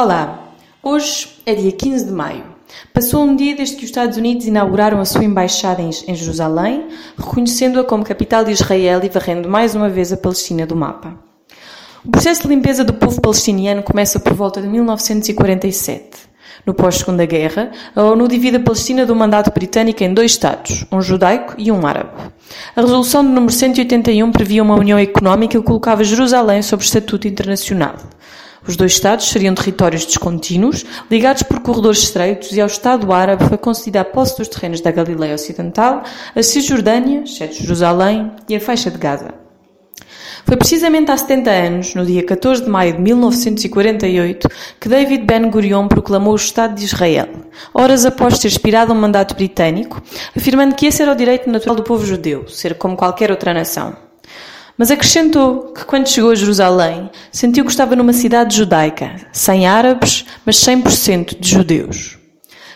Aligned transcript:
Olá, 0.00 0.54
hoje 0.80 1.26
é 1.44 1.56
dia 1.56 1.72
15 1.72 2.04
de 2.04 2.12
maio. 2.12 2.44
Passou 2.94 3.24
um 3.24 3.34
dia 3.34 3.56
desde 3.56 3.74
que 3.74 3.82
os 3.82 3.90
Estados 3.90 4.16
Unidos 4.16 4.46
inauguraram 4.46 5.00
a 5.00 5.04
sua 5.04 5.24
embaixada 5.24 5.82
em 5.82 6.14
Jerusalém, 6.14 6.86
reconhecendo-a 7.18 7.82
como 7.82 8.04
capital 8.04 8.44
de 8.44 8.52
Israel 8.52 9.00
e 9.02 9.08
varrendo 9.08 9.48
mais 9.48 9.74
uma 9.74 9.88
vez 9.88 10.12
a 10.12 10.16
Palestina 10.16 10.64
do 10.64 10.76
mapa. 10.76 11.18
O 12.04 12.12
processo 12.12 12.42
de 12.42 12.46
limpeza 12.46 12.84
do 12.84 12.94
povo 12.94 13.20
palestiniano 13.20 13.82
começa 13.82 14.20
por 14.20 14.34
volta 14.34 14.62
de 14.62 14.68
1947. 14.68 16.10
No 16.64 16.74
pós-Segunda 16.74 17.26
Guerra, 17.26 17.72
a 17.96 18.04
ONU 18.04 18.28
divide 18.28 18.58
a 18.58 18.60
Palestina 18.60 19.04
do 19.04 19.16
mandato 19.16 19.52
britânico 19.52 20.04
em 20.04 20.14
dois 20.14 20.30
Estados, 20.30 20.84
um 20.92 21.00
judaico 21.00 21.54
e 21.58 21.72
um 21.72 21.84
árabe. 21.84 22.12
A 22.76 22.82
resolução 22.82 23.24
de 23.24 23.30
número 23.30 23.52
181 23.52 24.30
previa 24.30 24.62
uma 24.62 24.76
união 24.76 24.96
económica 24.96 25.58
que 25.58 25.64
colocava 25.64 26.04
Jerusalém 26.04 26.62
sob 26.62 26.84
estatuto 26.84 27.26
internacional. 27.26 27.96
Os 28.68 28.76
dois 28.76 28.92
Estados 28.92 29.30
seriam 29.30 29.54
territórios 29.54 30.04
descontínuos, 30.04 30.84
ligados 31.10 31.42
por 31.42 31.60
corredores 31.60 32.02
estreitos, 32.02 32.52
e 32.52 32.60
ao 32.60 32.66
Estado 32.66 33.10
árabe 33.14 33.48
foi 33.48 33.56
concedida 33.56 34.02
a 34.02 34.04
posse 34.04 34.36
dos 34.36 34.48
terrenos 34.48 34.82
da 34.82 34.90
Galileia 34.90 35.34
Ocidental, 35.34 36.02
a 36.36 36.42
Cisjordânia, 36.42 37.22
exceto 37.22 37.54
Jerusalém, 37.54 38.30
e 38.46 38.54
a 38.54 38.60
faixa 38.60 38.90
de 38.90 38.98
Gaza. 38.98 39.32
Foi 40.44 40.56
precisamente 40.58 41.10
há 41.10 41.16
70 41.16 41.50
anos, 41.50 41.94
no 41.94 42.04
dia 42.04 42.22
14 42.22 42.64
de 42.64 42.68
maio 42.68 42.92
de 42.92 43.00
1948, 43.00 44.48
que 44.78 44.88
David 44.88 45.24
Ben-Gurion 45.24 45.88
proclamou 45.88 46.34
o 46.34 46.36
Estado 46.36 46.74
de 46.74 46.84
Israel, 46.84 47.28
horas 47.72 48.04
após 48.04 48.38
ter 48.38 48.48
expirado 48.48 48.92
um 48.92 49.00
mandato 49.00 49.34
britânico, 49.34 50.02
afirmando 50.36 50.74
que 50.74 50.84
esse 50.84 51.00
era 51.00 51.12
o 51.12 51.16
direito 51.16 51.50
natural 51.50 51.74
do 51.74 51.82
povo 51.82 52.04
judeu, 52.04 52.46
ser 52.48 52.74
como 52.74 52.96
qualquer 52.96 53.30
outra 53.30 53.54
nação. 53.54 54.07
Mas 54.78 54.92
acrescentou 54.92 55.72
que 55.72 55.84
quando 55.84 56.08
chegou 56.08 56.30
a 56.30 56.36
Jerusalém, 56.36 57.10
sentiu 57.32 57.64
que 57.64 57.70
estava 57.72 57.96
numa 57.96 58.12
cidade 58.12 58.56
judaica, 58.56 59.16
sem 59.32 59.66
árabes, 59.66 60.24
mas 60.46 60.54
100% 60.56 61.36
de 61.40 61.50
judeus. 61.50 62.16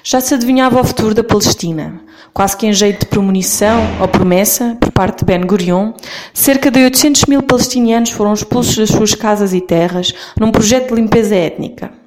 Já 0.03 0.21
se 0.21 0.35
adivinhava 0.35 0.81
o 0.81 0.85
futuro 0.85 1.15
da 1.15 1.23
Palestina. 1.23 2.01
Quase 2.35 2.57
que 2.57 2.67
em 2.67 2.73
jeito 2.73 3.01
de 3.01 3.07
premonição 3.07 3.81
ou 4.01 4.09
promessa, 4.09 4.77
por 4.81 4.91
parte 4.91 5.21
de 5.21 5.27
Ben 5.27 5.47
Gurion, 5.47 5.93
cerca 6.35 6.73
de 6.73 6.83
800 6.83 7.27
mil 7.27 7.41
palestinianos 7.41 8.11
foram 8.11 8.33
expulsos 8.33 8.77
das 8.77 8.91
suas 8.91 9.15
casas 9.15 9.55
e 9.55 9.61
terras 9.61 10.13
num 10.41 10.51
projeto 10.51 10.89
de 10.89 11.01
limpeza 11.01 11.37
étnica. 11.37 12.02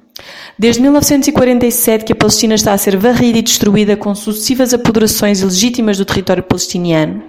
Desde 0.58 0.80
1947 0.80 2.02
que 2.02 2.14
a 2.14 2.16
Palestina 2.16 2.54
está 2.54 2.72
a 2.72 2.78
ser 2.78 2.96
varrida 2.96 3.38
e 3.38 3.42
destruída 3.42 3.94
com 3.94 4.14
sucessivas 4.14 4.72
apoderações 4.72 5.42
ilegítimas 5.42 5.98
do 5.98 6.04
território 6.06 6.42
palestiniano, 6.42 7.22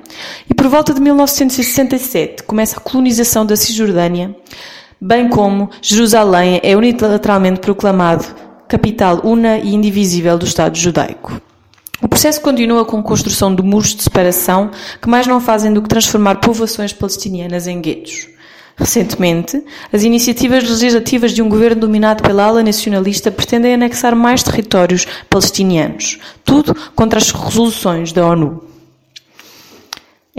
e 0.49 0.53
por 0.53 0.69
volta 0.69 0.93
de 0.93 1.01
1967 1.01 2.43
começa 2.43 2.77
a 2.77 2.79
colonização 2.79 3.45
da 3.45 3.57
Cisjordânia, 3.57 4.33
bem 5.01 5.27
como 5.27 5.69
Jerusalém 5.81 6.61
é 6.63 6.73
unilateralmente 6.77 7.59
proclamado 7.59 8.25
capital 8.65 9.19
una 9.25 9.57
e 9.57 9.73
indivisível 9.73 10.37
do 10.37 10.45
Estado 10.45 10.77
judaico. 10.77 11.41
O 12.01 12.07
processo 12.07 12.39
continua 12.39 12.85
com 12.85 12.99
a 12.99 13.03
construção 13.03 13.53
de 13.53 13.61
muros 13.61 13.93
de 13.93 14.03
separação 14.03 14.71
que 15.01 15.09
mais 15.09 15.27
não 15.27 15.41
fazem 15.41 15.73
do 15.73 15.81
que 15.81 15.89
transformar 15.89 16.35
povoações 16.35 16.93
palestinianas 16.93 17.67
em 17.67 17.81
guetos. 17.81 18.36
Recentemente, 18.79 19.63
as 19.91 20.03
iniciativas 20.03 20.63
legislativas 20.63 21.31
de 21.31 21.41
um 21.41 21.49
governo 21.49 21.81
dominado 21.81 22.21
pela 22.21 22.43
ala 22.45 22.61
nacionalista 22.61 23.31
pretendem 23.31 23.73
anexar 23.73 24.15
mais 24.15 24.43
territórios 24.43 25.07
palestinianos, 25.27 26.19
tudo 26.45 26.77
contra 26.95 27.17
as 27.17 27.31
resoluções 27.31 28.11
da 28.11 28.23
ONU. 28.23 28.63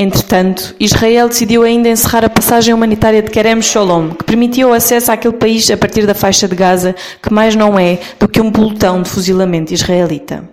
Entretanto, 0.01 0.77
Israel 0.79 1.29
decidiu 1.29 1.65
ainda 1.65 1.89
encerrar 1.89 2.25
a 2.25 2.31
passagem 2.31 2.73
humanitária 2.73 3.21
de 3.21 3.29
Kerem 3.29 3.61
Shalom, 3.61 4.11
que 4.11 4.23
permitia 4.23 4.69
o 4.69 4.73
acesso 4.73 5.11
àquele 5.11 5.35
país 5.35 5.69
a 5.73 5.77
partir 5.77 6.07
da 6.07 6.15
faixa 6.15 6.47
de 6.47 6.55
Gaza, 6.55 6.95
que 7.21 7.33
mais 7.33 7.57
não 7.57 7.77
é 7.77 7.99
do 8.21 8.29
que 8.29 8.41
um 8.41 8.53
pelotão 8.53 9.03
de 9.03 9.11
fuzilamento 9.11 9.75
israelita. 9.75 10.49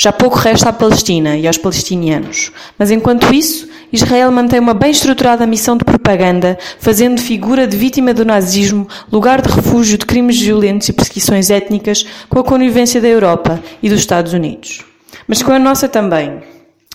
Já 0.00 0.12
pouco 0.12 0.36
resta 0.38 0.68
à 0.68 0.72
Palestina 0.72 1.36
e 1.36 1.44
aos 1.44 1.58
palestinianos, 1.58 2.52
mas 2.78 2.92
enquanto 2.92 3.34
isso, 3.34 3.66
Israel 3.92 4.30
mantém 4.30 4.60
uma 4.60 4.72
bem 4.72 4.92
estruturada 4.92 5.44
missão 5.44 5.76
de 5.76 5.84
propaganda, 5.84 6.56
fazendo 6.78 7.20
figura 7.20 7.66
de 7.66 7.76
vítima 7.76 8.14
do 8.14 8.24
nazismo, 8.24 8.86
lugar 9.10 9.42
de 9.42 9.52
refúgio 9.52 9.98
de 9.98 10.06
crimes 10.06 10.40
violentos 10.40 10.88
e 10.88 10.92
perseguições 10.92 11.50
étnicas, 11.50 12.06
com 12.28 12.38
a 12.38 12.44
conivência 12.44 13.00
da 13.00 13.08
Europa 13.08 13.60
e 13.82 13.88
dos 13.88 13.98
Estados 13.98 14.32
Unidos. 14.32 14.84
Mas 15.26 15.42
com 15.42 15.50
a 15.50 15.58
nossa 15.58 15.88
também. 15.88 16.42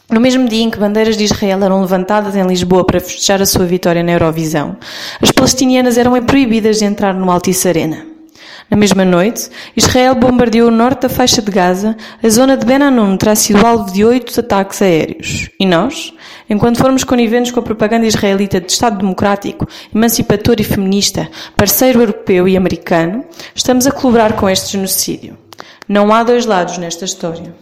No 0.10 0.22
mesmo 0.22 0.48
dia 0.48 0.64
em 0.64 0.70
que 0.70 0.80
bandeiras 0.80 1.18
de 1.18 1.26
Israel 1.26 1.62
eram 1.62 1.82
levantadas 1.82 2.38
em 2.38 2.48
Lisboa 2.48 2.86
para 2.86 3.02
festejar 3.02 3.42
a 3.42 3.46
sua 3.46 3.66
vitória 3.66 4.02
na 4.02 4.14
Eurovisão, 4.14 4.78
as 5.22 5.30
palestinianas 5.30 5.98
eram 5.98 6.14
proibidas 6.24 6.80
de 6.80 6.86
entrar 6.86 7.14
no 7.14 7.30
Altice 7.30 7.68
Arena. 7.68 8.13
Na 8.74 8.78
mesma 8.78 9.06
noite, 9.06 9.52
Israel 9.78 10.16
bombardeou 10.16 10.68
o 10.68 10.72
norte 10.72 11.04
da 11.04 11.10
faixa 11.10 11.44
de 11.44 11.52
Gaza, 11.52 11.96
a 12.24 12.28
zona 12.28 12.58
de 12.58 12.66
Ben 12.66 12.82
Hanun 12.82 13.18
terá 13.18 13.36
sido 13.36 13.64
alvo 13.64 13.94
de 13.94 14.04
oito 14.04 14.40
ataques 14.40 14.82
aéreos. 14.82 15.48
E 15.60 15.64
nós, 15.64 16.12
enquanto 16.50 16.80
formos 16.80 17.04
coniventes 17.04 17.52
com 17.52 17.60
a 17.60 17.64
propaganda 17.64 18.08
israelita 18.08 18.60
de 18.60 18.72
Estado 18.72 18.98
democrático, 18.98 19.68
emancipador 19.94 20.56
e 20.58 20.64
feminista, 20.64 21.30
parceiro 21.56 22.02
europeu 22.02 22.48
e 22.48 22.58
americano, 22.58 23.24
estamos 23.54 23.86
a 23.86 23.92
colaborar 23.92 24.34
com 24.34 24.50
este 24.50 24.72
genocídio. 24.72 25.38
Não 25.88 26.12
há 26.12 26.24
dois 26.24 26.48
lados 26.48 26.80
nesta 26.80 27.06
história. 27.06 27.54